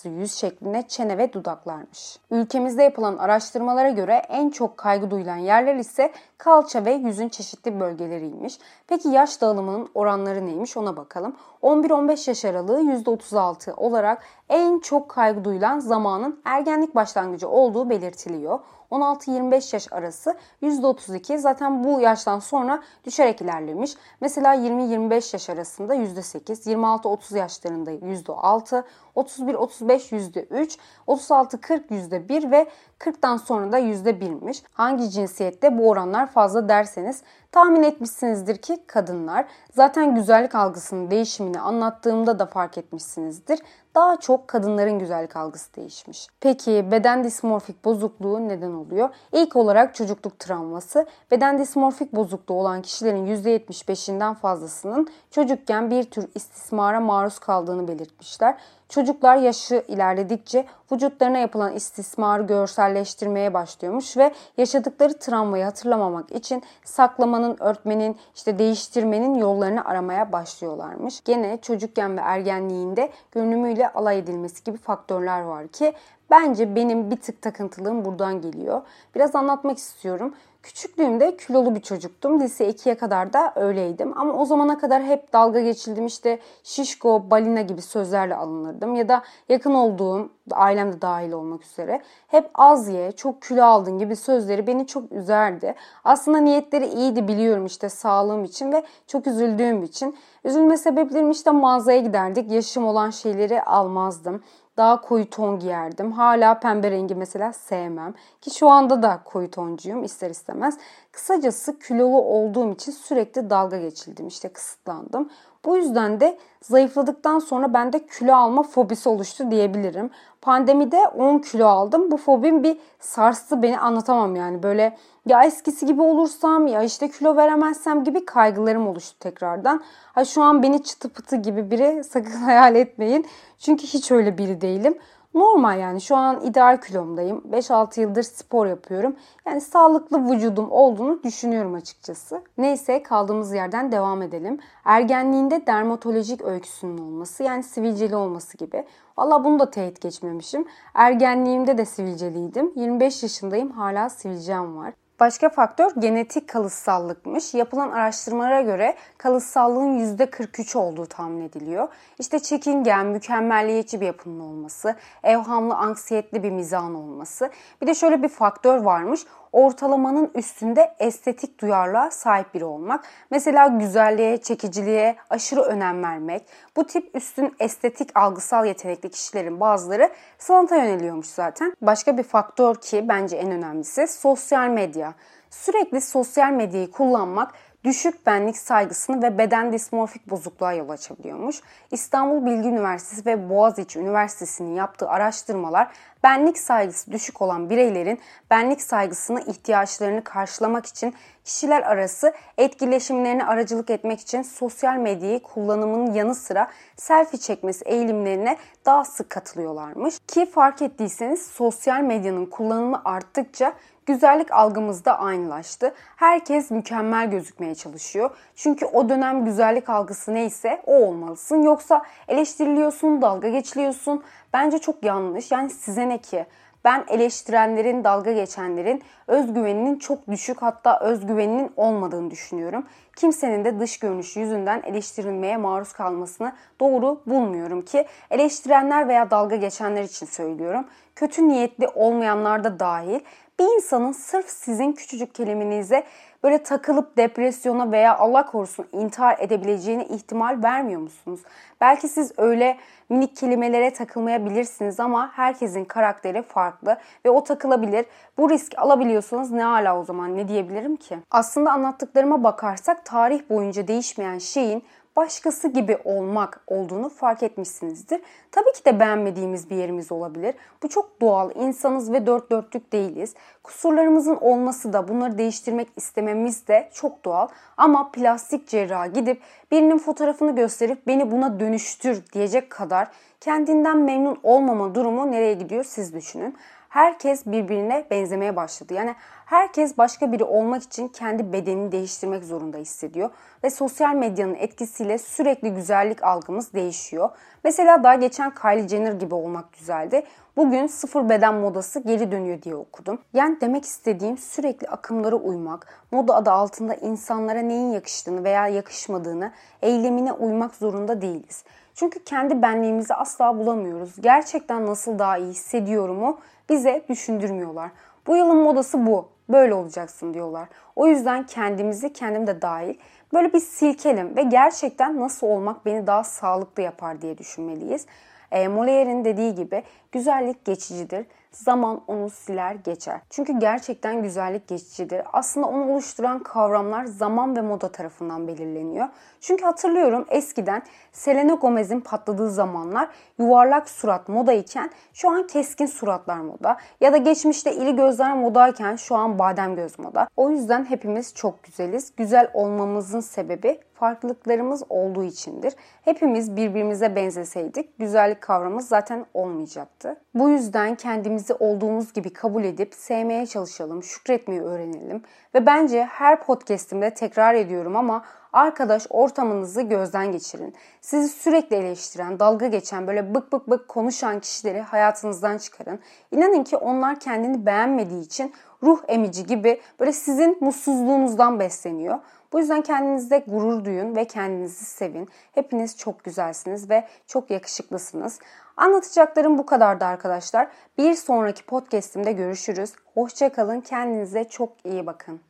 %16'sı 0.00 0.08
yüz 0.08 0.34
şekline, 0.34 0.88
çene 0.88 1.18
ve 1.18 1.32
dudaklarmış. 1.32 2.18
Ülkemizde 2.30 2.82
yapılan 2.82 3.16
araştırmalara 3.16 3.90
göre 3.90 4.22
en 4.28 4.50
çok 4.50 4.76
kaygı 4.76 5.10
duyulan 5.10 5.36
yerler 5.36 5.76
ise 5.76 6.12
kalça 6.40 6.84
ve 6.84 6.92
yüzün 6.92 7.28
çeşitli 7.28 7.80
bölgeleriymiş. 7.80 8.58
Peki 8.86 9.08
yaş 9.08 9.40
dağılımının 9.40 9.88
oranları 9.94 10.46
neymiş 10.46 10.76
ona 10.76 10.96
bakalım. 10.96 11.36
11-15 11.62 12.30
yaş 12.30 12.44
aralığı 12.44 12.82
%36 12.82 13.72
olarak 13.72 14.22
en 14.48 14.78
çok 14.78 15.08
kaygı 15.08 15.44
duyulan 15.44 15.78
zamanın 15.78 16.40
ergenlik 16.44 16.94
başlangıcı 16.94 17.48
olduğu 17.48 17.90
belirtiliyor. 17.90 18.58
16-25 18.90 19.74
yaş 19.74 19.92
arası 19.92 20.34
%32 20.62 21.38
zaten 21.38 21.84
bu 21.84 22.00
yaştan 22.00 22.38
sonra 22.38 22.82
düşerek 23.04 23.40
ilerlemiş. 23.40 23.94
Mesela 24.20 24.54
20-25 24.54 25.34
yaş 25.34 25.50
arasında 25.50 25.94
%8, 25.94 26.66
26-30 26.66 27.38
yaşlarında 27.38 27.92
%6, 27.92 28.82
31-35 29.16 30.12
%3, 30.12 30.78
36-40 31.06 31.90
%1 31.90 32.50
ve 32.50 32.70
40'tan 33.00 33.36
sonra 33.36 33.72
da 33.72 33.78
%1'miş. 33.78 34.62
Hangi 34.72 35.10
cinsiyette 35.10 35.78
bu 35.78 35.88
oranlar 35.88 36.26
fazla 36.26 36.68
derseniz 36.68 37.22
tahmin 37.52 37.82
etmişsinizdir 37.82 38.56
ki 38.56 38.84
kadınlar. 38.86 39.46
Zaten 39.72 40.14
güzellik 40.14 40.54
algısının 40.54 41.10
değişimini 41.10 41.60
anlattığımda 41.60 42.38
da 42.38 42.46
fark 42.46 42.78
etmişsinizdir. 42.78 43.58
Daha 43.94 44.16
çok 44.16 44.48
kadınların 44.48 44.98
güzellik 44.98 45.36
algısı 45.36 45.74
değişmiş. 45.76 46.26
Peki 46.40 46.90
beden 46.90 47.24
dismorfik 47.24 47.84
bozukluğu 47.84 48.48
neden 48.48 48.72
oluyor? 48.72 49.08
İlk 49.32 49.56
olarak 49.56 49.94
çocukluk 49.94 50.38
travması. 50.38 51.06
Beden 51.30 51.58
dismorfik 51.58 52.12
bozukluğu 52.12 52.54
olan 52.54 52.82
kişilerin 52.82 53.26
%75'inden 53.26 54.34
fazlasının 54.34 55.08
çocukken 55.30 55.90
bir 55.90 56.04
tür 56.04 56.28
istismara 56.34 57.00
maruz 57.00 57.38
kaldığını 57.38 57.88
belirtmişler. 57.88 58.56
Çocuklar 58.90 59.36
yaşı 59.36 59.84
ilerledikçe 59.88 60.66
vücutlarına 60.92 61.38
yapılan 61.38 61.72
istismarı 61.72 62.42
görselleştirmeye 62.42 63.54
başlıyormuş 63.54 64.16
ve 64.16 64.34
yaşadıkları 64.56 65.18
travmayı 65.18 65.64
hatırlamamak 65.64 66.32
için 66.32 66.62
saklamanın, 66.84 67.56
örtmenin, 67.60 68.16
işte 68.34 68.58
değiştirmenin 68.58 69.34
yollarını 69.34 69.84
aramaya 69.84 70.32
başlıyorlarmış. 70.32 71.24
Gene 71.24 71.58
çocukken 71.62 72.16
ve 72.16 72.20
ergenliğinde 72.20 73.10
görünümüyle 73.32 73.79
alay 73.88 74.18
edilmesi 74.18 74.64
gibi 74.64 74.76
faktörler 74.78 75.40
var 75.40 75.68
ki 75.68 75.92
bence 76.30 76.76
benim 76.76 77.10
bir 77.10 77.16
tık 77.16 77.42
takıntılığım 77.42 78.04
buradan 78.04 78.40
geliyor. 78.40 78.82
Biraz 79.14 79.36
anlatmak 79.36 79.78
istiyorum. 79.78 80.34
Küçüklüğümde 80.62 81.36
kilolu 81.36 81.74
bir 81.74 81.80
çocuktum. 81.80 82.40
Lise 82.40 82.70
2'ye 82.70 82.94
kadar 82.94 83.32
da 83.32 83.52
öyleydim. 83.56 84.18
Ama 84.18 84.32
o 84.32 84.44
zamana 84.44 84.78
kadar 84.78 85.02
hep 85.02 85.32
dalga 85.32 85.60
geçildim. 85.60 86.06
İşte 86.06 86.38
şişko, 86.62 87.30
balina 87.30 87.60
gibi 87.60 87.82
sözlerle 87.82 88.36
alınırdım. 88.36 88.94
Ya 88.94 89.08
da 89.08 89.22
yakın 89.48 89.74
olduğum, 89.74 90.28
ailem 90.52 90.92
de 90.92 91.02
dahil 91.02 91.32
olmak 91.32 91.64
üzere 91.64 92.02
hep 92.26 92.50
az 92.54 92.88
ye, 92.88 93.12
çok 93.12 93.42
kilo 93.42 93.64
aldın 93.64 93.98
gibi 93.98 94.16
sözleri 94.16 94.66
beni 94.66 94.86
çok 94.86 95.12
üzerdi. 95.12 95.74
Aslında 96.04 96.38
niyetleri 96.38 96.86
iyiydi 96.86 97.28
biliyorum 97.28 97.66
işte 97.66 97.88
sağlığım 97.88 98.44
için 98.44 98.72
ve 98.72 98.82
çok 99.06 99.26
üzüldüğüm 99.26 99.82
için. 99.82 100.16
Üzülme 100.44 100.76
sebeplerim 100.76 101.30
işte 101.30 101.50
mağazaya 101.50 102.00
giderdik. 102.00 102.50
Yaşım 102.50 102.86
olan 102.86 103.10
şeyleri 103.10 103.62
almazdım 103.62 104.42
daha 104.80 105.00
koyu 105.00 105.30
ton 105.30 105.58
giyerdim. 105.58 106.12
Hala 106.12 106.60
pembe 106.60 106.90
rengi 106.90 107.14
mesela 107.14 107.52
sevmem. 107.52 108.14
Ki 108.40 108.50
şu 108.50 108.68
anda 108.68 109.02
da 109.02 109.20
koyu 109.24 109.50
toncuyum 109.50 110.04
ister 110.04 110.30
istemez. 110.30 110.78
Kısacası 111.12 111.78
kilolu 111.78 112.22
olduğum 112.22 112.72
için 112.72 112.92
sürekli 112.92 113.50
dalga 113.50 113.78
geçildim. 113.78 114.26
İşte 114.26 114.48
kısıtlandım. 114.48 115.30
Bu 115.64 115.76
yüzden 115.76 116.20
de 116.20 116.38
zayıfladıktan 116.62 117.38
sonra 117.38 117.74
bende 117.74 118.06
kilo 118.06 118.34
alma 118.34 118.62
fobisi 118.62 119.08
oluştu 119.08 119.50
diyebilirim. 119.50 120.10
Pandemide 120.40 120.98
10 120.98 121.38
kilo 121.38 121.66
aldım. 121.66 122.10
Bu 122.10 122.16
fobim 122.16 122.62
bir 122.62 122.78
sarstı 123.00 123.62
beni 123.62 123.78
anlatamam 123.78 124.36
yani. 124.36 124.62
Böyle 124.62 124.96
ya 125.26 125.44
eskisi 125.44 125.86
gibi 125.86 126.02
olursam 126.02 126.66
ya 126.66 126.82
işte 126.82 127.10
kilo 127.10 127.36
veremezsem 127.36 128.04
gibi 128.04 128.24
kaygılarım 128.24 128.88
oluştu 128.88 129.18
tekrardan. 129.18 129.82
Ha 130.14 130.24
şu 130.24 130.42
an 130.42 130.62
beni 130.62 130.82
çıtı 130.82 131.08
pıtı 131.08 131.36
gibi 131.36 131.70
biri 131.70 132.04
sakın 132.04 132.30
hayal 132.44 132.76
etmeyin. 132.76 133.26
Çünkü 133.58 133.86
hiç 133.86 134.10
öyle 134.10 134.38
biri 134.38 134.60
değilim. 134.60 134.98
Normal 135.34 135.78
yani 135.80 136.00
şu 136.00 136.16
an 136.16 136.40
ideal 136.40 136.80
kilomdayım. 136.80 137.42
5-6 137.50 138.00
yıldır 138.00 138.22
spor 138.22 138.66
yapıyorum. 138.66 139.16
Yani 139.46 139.60
sağlıklı 139.60 140.30
vücudum 140.30 140.70
olduğunu 140.70 141.22
düşünüyorum 141.22 141.74
açıkçası. 141.74 142.42
Neyse 142.58 143.02
kaldığımız 143.02 143.52
yerden 143.52 143.92
devam 143.92 144.22
edelim. 144.22 144.58
Ergenliğinde 144.84 145.66
dermatolojik 145.66 146.42
öyküsünün 146.42 146.98
olması 146.98 147.42
yani 147.42 147.62
sivilceli 147.62 148.16
olması 148.16 148.56
gibi. 148.56 148.86
Valla 149.18 149.44
bunu 149.44 149.58
da 149.58 149.70
teyit 149.70 150.00
geçmemişim. 150.00 150.64
Ergenliğimde 150.94 151.78
de 151.78 151.84
sivilceliydim. 151.84 152.72
25 152.76 153.22
yaşındayım 153.22 153.70
hala 153.70 154.08
sivilcem 154.08 154.76
var. 154.76 154.99
Başka 155.20 155.48
faktör 155.48 155.90
genetik 155.98 156.48
kalıtsallıkmış. 156.48 157.54
Yapılan 157.54 157.90
araştırmalara 157.90 158.60
göre 158.60 158.96
kalıtsallığın 159.18 160.16
%43 160.16 160.78
olduğu 160.78 161.06
tahmin 161.06 161.40
ediliyor. 161.40 161.88
İşte 162.18 162.38
çekingen, 162.38 163.06
mükemmelliyetçi 163.06 164.00
bir 164.00 164.06
yapının 164.06 164.40
olması, 164.40 164.96
evhamlı, 165.22 165.74
anksiyetli 165.74 166.42
bir 166.42 166.50
mizahın 166.50 166.94
olması. 166.94 167.50
Bir 167.82 167.86
de 167.86 167.94
şöyle 167.94 168.22
bir 168.22 168.28
faktör 168.28 168.76
varmış. 168.76 169.20
Ortalamanın 169.52 170.30
üstünde 170.34 170.94
estetik 170.98 171.60
duyarlılığa 171.60 172.10
sahip 172.10 172.54
biri 172.54 172.64
olmak. 172.64 173.04
Mesela 173.30 173.66
güzelliğe, 173.66 174.36
çekiciliğe 174.36 175.16
aşırı 175.30 175.60
önem 175.60 176.02
vermek. 176.02 176.42
Bu 176.76 176.86
tip 176.86 177.16
üstün 177.16 177.54
estetik 177.60 178.10
algısal 178.14 178.66
yetenekli 178.66 179.10
kişilerin 179.10 179.60
bazıları 179.60 180.10
sanata 180.38 180.76
yöneliyormuş 180.76 181.26
zaten. 181.26 181.74
Başka 181.80 182.18
bir 182.18 182.22
faktör 182.22 182.74
ki 182.74 183.04
bence 183.08 183.36
en 183.36 183.50
önemlisi 183.50 184.06
sosyal 184.06 184.68
medya. 184.68 185.14
Sürekli 185.50 186.00
sosyal 186.00 186.52
medyayı 186.52 186.90
kullanmak 186.90 187.54
düşük 187.84 188.26
benlik 188.26 188.56
saygısını 188.56 189.22
ve 189.22 189.38
beden 189.38 189.72
dismorfik 189.72 190.30
bozukluğa 190.30 190.72
yol 190.72 190.88
açabiliyormuş. 190.88 191.60
İstanbul 191.90 192.46
Bilgi 192.46 192.68
Üniversitesi 192.68 193.26
ve 193.26 193.50
Boğaziçi 193.50 193.98
Üniversitesi'nin 193.98 194.74
yaptığı 194.74 195.08
araştırmalar 195.08 195.88
benlik 196.22 196.58
saygısı 196.58 197.12
düşük 197.12 197.42
olan 197.42 197.70
bireylerin 197.70 198.20
benlik 198.50 198.82
saygısını 198.82 199.40
ihtiyaçlarını 199.40 200.24
karşılamak 200.24 200.86
için 200.86 201.14
kişiler 201.44 201.82
arası 201.82 202.32
etkileşimlerine 202.58 203.44
aracılık 203.44 203.90
etmek 203.90 204.20
için 204.20 204.42
sosyal 204.42 204.96
medyayı 204.96 205.42
kullanımının 205.42 206.14
yanı 206.14 206.34
sıra 206.34 206.70
selfie 206.96 207.40
çekmesi 207.40 207.84
eğilimlerine 207.84 208.56
daha 208.86 209.04
sık 209.04 209.30
katılıyorlarmış. 209.30 210.18
Ki 210.26 210.46
fark 210.50 210.82
ettiyseniz 210.82 211.46
sosyal 211.46 212.00
medyanın 212.00 212.46
kullanımı 212.46 213.02
arttıkça 213.04 213.72
güzellik 214.06 214.52
algımız 214.52 215.04
da 215.04 215.18
aynılaştı. 215.18 215.94
Herkes 216.16 216.70
mükemmel 216.70 217.30
gözükmeye 217.30 217.74
çalışıyor. 217.74 218.30
Çünkü 218.56 218.86
o 218.86 219.08
dönem 219.08 219.44
güzellik 219.44 219.88
algısı 219.88 220.34
neyse 220.34 220.82
o 220.86 220.94
olmalısın. 220.94 221.62
Yoksa 221.62 222.02
eleştiriliyorsun, 222.28 223.22
dalga 223.22 223.48
geçiliyorsun. 223.48 224.22
Bence 224.52 224.78
çok 224.78 225.04
yanlış. 225.04 225.52
Yani 225.52 225.70
size 225.70 226.08
ne 226.08 226.18
ki? 226.18 226.46
Ben 226.84 227.04
eleştirenlerin, 227.08 228.04
dalga 228.04 228.32
geçenlerin 228.32 229.02
özgüveninin 229.26 229.98
çok 229.98 230.28
düşük 230.28 230.62
hatta 230.62 231.00
özgüveninin 231.00 231.72
olmadığını 231.76 232.30
düşünüyorum. 232.30 232.86
Kimsenin 233.16 233.64
de 233.64 233.80
dış 233.80 233.98
görünüşü 233.98 234.40
yüzünden 234.40 234.82
eleştirilmeye 234.84 235.56
maruz 235.56 235.92
kalmasını 235.92 236.52
doğru 236.80 237.20
bulmuyorum 237.26 237.82
ki 237.82 238.06
eleştirenler 238.30 239.08
veya 239.08 239.30
dalga 239.30 239.56
geçenler 239.56 240.02
için 240.02 240.26
söylüyorum. 240.26 240.84
Kötü 241.16 241.48
niyetli 241.48 241.88
olmayanlar 241.88 242.64
da 242.64 242.80
dahil 242.80 243.20
bir 243.58 243.64
insanın 243.64 244.12
sırf 244.12 244.48
sizin 244.48 244.92
küçücük 244.92 245.34
kelimenize 245.34 246.04
böyle 246.42 246.62
takılıp 246.62 247.16
depresyona 247.16 247.92
veya 247.92 248.18
Allah 248.18 248.46
korusun 248.46 248.86
intihar 248.92 249.36
edebileceğine 249.38 250.04
ihtimal 250.06 250.62
vermiyor 250.62 251.00
musunuz? 251.00 251.40
Belki 251.80 252.08
siz 252.08 252.32
öyle 252.36 252.78
minik 253.10 253.36
kelimelere 253.36 253.92
takılmayabilirsiniz 253.92 255.00
ama 255.00 255.30
herkesin 255.32 255.84
karakteri 255.84 256.42
farklı 256.42 256.96
ve 257.24 257.30
o 257.30 257.44
takılabilir. 257.44 258.06
Bu 258.38 258.50
risk 258.50 258.78
alabiliyorsanız 258.78 259.50
ne 259.50 259.62
hala 259.62 259.98
o 260.00 260.04
zaman 260.04 260.36
ne 260.36 260.48
diyebilirim 260.48 260.96
ki? 260.96 261.18
Aslında 261.30 261.72
anlattıklarıma 261.72 262.44
bakarsak 262.44 263.04
tarih 263.04 263.50
boyunca 263.50 263.88
değişmeyen 263.88 264.38
şeyin 264.38 264.84
başkası 265.16 265.68
gibi 265.68 265.98
olmak 266.04 266.60
olduğunu 266.66 267.08
fark 267.08 267.42
etmişsinizdir. 267.42 268.20
Tabii 268.52 268.72
ki 268.72 268.84
de 268.84 269.00
beğenmediğimiz 269.00 269.70
bir 269.70 269.76
yerimiz 269.76 270.12
olabilir. 270.12 270.54
Bu 270.82 270.88
çok 270.88 271.20
doğal. 271.20 271.50
İnsanız 271.54 272.12
ve 272.12 272.26
dört 272.26 272.50
dörtlük 272.50 272.92
değiliz. 272.92 273.34
Kusurlarımızın 273.62 274.36
olması 274.36 274.92
da 274.92 275.08
bunları 275.08 275.38
değiştirmek 275.38 275.88
istememiz 275.96 276.68
de 276.68 276.90
çok 276.92 277.24
doğal. 277.24 277.48
Ama 277.76 278.10
plastik 278.10 278.68
cerrah 278.68 279.14
gidip 279.14 279.42
birinin 279.70 279.98
fotoğrafını 279.98 280.56
gösterip 280.56 281.06
beni 281.06 281.30
buna 281.30 281.60
dönüştür 281.60 282.22
diyecek 282.32 282.70
kadar 282.70 283.08
kendinden 283.40 283.98
memnun 283.98 284.38
olmama 284.42 284.94
durumu 284.94 285.30
nereye 285.30 285.54
gidiyor 285.54 285.84
siz 285.84 286.14
düşünün 286.14 286.56
herkes 286.90 287.46
birbirine 287.46 288.06
benzemeye 288.10 288.56
başladı. 288.56 288.94
Yani 288.94 289.14
herkes 289.46 289.98
başka 289.98 290.32
biri 290.32 290.44
olmak 290.44 290.82
için 290.82 291.08
kendi 291.08 291.52
bedenini 291.52 291.92
değiştirmek 291.92 292.44
zorunda 292.44 292.78
hissediyor 292.78 293.30
ve 293.64 293.70
sosyal 293.70 294.14
medyanın 294.14 294.54
etkisiyle 294.54 295.18
sürekli 295.18 295.74
güzellik 295.74 296.22
algımız 296.22 296.72
değişiyor. 296.72 297.30
Mesela 297.64 298.04
daha 298.04 298.14
geçen 298.14 298.54
Kylie 298.54 298.88
Jenner 298.88 299.12
gibi 299.12 299.34
olmak 299.34 299.72
güzeldi. 299.72 300.22
Bugün 300.56 300.86
sıfır 300.86 301.28
beden 301.28 301.54
modası 301.54 302.00
geri 302.00 302.32
dönüyor 302.32 302.62
diye 302.62 302.74
okudum. 302.74 303.18
Yani 303.32 303.60
demek 303.60 303.84
istediğim 303.84 304.38
sürekli 304.38 304.88
akımlara 304.88 305.36
uymak, 305.36 305.86
moda 306.10 306.34
adı 306.34 306.50
altında 306.50 306.94
insanlara 306.94 307.60
neyin 307.60 307.92
yakıştığını 307.92 308.44
veya 308.44 308.68
yakışmadığını 308.68 309.52
eylemine 309.82 310.32
uymak 310.32 310.74
zorunda 310.74 311.22
değiliz. 311.22 311.64
Çünkü 311.94 312.24
kendi 312.24 312.62
benliğimizi 312.62 313.14
asla 313.14 313.58
bulamıyoruz. 313.58 314.20
Gerçekten 314.20 314.86
nasıl 314.86 315.18
daha 315.18 315.38
iyi 315.38 315.50
hissediyorumu 315.50 316.38
bize 316.70 317.04
düşündürmüyorlar. 317.08 317.90
Bu 318.26 318.36
yılın 318.36 318.56
modası 318.56 319.06
bu. 319.06 319.28
Böyle 319.48 319.74
olacaksın 319.74 320.34
diyorlar. 320.34 320.68
O 320.96 321.06
yüzden 321.06 321.46
kendimizi 321.46 322.12
kendim 322.12 322.46
de 322.46 322.62
dahil 322.62 322.94
böyle 323.32 323.52
bir 323.52 323.60
silkelim 323.60 324.36
ve 324.36 324.42
gerçekten 324.42 325.20
nasıl 325.20 325.46
olmak 325.46 325.86
beni 325.86 326.06
daha 326.06 326.24
sağlıklı 326.24 326.82
yapar 326.82 327.22
diye 327.22 327.38
düşünmeliyiz. 327.38 328.06
E, 328.50 328.68
Molaire'in 328.68 329.24
dediği 329.24 329.54
gibi 329.54 329.82
güzellik 330.12 330.64
geçicidir. 330.64 331.26
Zaman 331.52 332.00
onu 332.06 332.30
siler 332.30 332.74
geçer. 332.74 333.20
Çünkü 333.30 333.58
gerçekten 333.58 334.22
güzellik 334.22 334.68
geçicidir. 334.68 335.22
Aslında 335.32 335.66
onu 335.66 335.92
oluşturan 335.92 336.42
kavramlar 336.42 337.04
zaman 337.04 337.56
ve 337.56 337.60
moda 337.60 337.92
tarafından 337.92 338.48
belirleniyor. 338.48 339.08
Çünkü 339.40 339.64
hatırlıyorum 339.64 340.26
eskiden 340.28 340.82
Selena 341.12 341.54
Gomez'in 341.54 342.00
patladığı 342.00 342.50
zamanlar 342.50 343.08
yuvarlak 343.38 343.88
surat 343.88 344.28
moda 344.28 344.52
iken 344.52 344.90
şu 345.12 345.30
an 345.30 345.46
keskin 345.46 345.86
suratlar 345.86 346.38
moda. 346.38 346.76
Ya 347.00 347.12
da 347.12 347.16
geçmişte 347.16 347.74
iri 347.74 347.96
gözler 347.96 348.36
modayken 348.36 348.96
şu 348.96 349.16
an 349.16 349.38
badem 349.38 349.76
göz 349.76 349.98
moda. 349.98 350.28
O 350.36 350.50
yüzden 350.50 350.84
hepimiz 350.84 351.34
çok 351.34 351.62
güzeliz. 351.62 352.12
Güzel 352.16 352.50
olmamızın 352.54 353.20
sebebi 353.20 353.80
farklılıklarımız 354.00 354.82
olduğu 354.88 355.24
içindir. 355.24 355.74
Hepimiz 356.02 356.56
birbirimize 356.56 357.16
benzeseydik 357.16 357.98
güzellik 357.98 358.40
kavramı 358.40 358.82
zaten 358.82 359.26
olmayacaktı. 359.34 360.16
Bu 360.34 360.50
yüzden 360.50 360.94
kendimizi 360.94 361.54
olduğumuz 361.54 362.12
gibi 362.12 362.32
kabul 362.32 362.64
edip 362.64 362.94
sevmeye 362.94 363.46
çalışalım, 363.46 364.02
şükretmeyi 364.02 364.62
öğrenelim. 364.62 365.22
Ve 365.54 365.66
bence 365.66 366.04
her 366.04 366.42
podcastimde 366.42 367.14
tekrar 367.14 367.54
ediyorum 367.54 367.96
ama 367.96 368.24
arkadaş 368.52 369.06
ortamınızı 369.10 369.82
gözden 369.82 370.32
geçirin. 370.32 370.74
Sizi 371.00 371.28
sürekli 371.28 371.76
eleştiren, 371.76 372.38
dalga 372.38 372.66
geçen, 372.66 373.06
böyle 373.06 373.34
bık 373.34 373.52
bık 373.52 373.70
bık 373.70 373.88
konuşan 373.88 374.40
kişileri 374.40 374.80
hayatınızdan 374.80 375.58
çıkarın. 375.58 376.00
İnanın 376.30 376.64
ki 376.64 376.76
onlar 376.76 377.20
kendini 377.20 377.66
beğenmediği 377.66 378.22
için 378.22 378.52
ruh 378.82 379.00
emici 379.08 379.46
gibi 379.46 379.80
böyle 380.00 380.12
sizin 380.12 380.58
mutsuzluğunuzdan 380.60 381.60
besleniyor. 381.60 382.18
Bu 382.52 382.58
yüzden 382.58 382.82
kendinizde 382.82 383.44
gurur 383.46 383.84
duyun 383.84 384.16
ve 384.16 384.24
kendinizi 384.24 384.84
sevin. 384.84 385.28
Hepiniz 385.52 385.98
çok 385.98 386.24
güzelsiniz 386.24 386.90
ve 386.90 387.06
çok 387.26 387.50
yakışıklısınız. 387.50 388.38
Anlatacaklarım 388.76 389.58
bu 389.58 389.66
kadardı 389.66 390.04
arkadaşlar. 390.04 390.68
Bir 390.98 391.14
sonraki 391.14 391.66
podcastimde 391.66 392.32
görüşürüz. 392.32 392.92
Hoşçakalın. 393.14 393.80
Kendinize 393.80 394.44
çok 394.44 394.72
iyi 394.84 395.06
bakın. 395.06 395.49